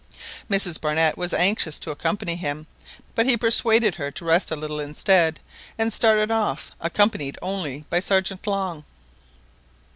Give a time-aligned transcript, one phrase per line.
[0.49, 2.65] Mrs Barnett was anxious to accompany him,
[3.13, 5.39] but he persuaded her to rest a little instead,
[5.77, 8.83] and started off, accompanied only by Sergeant Long.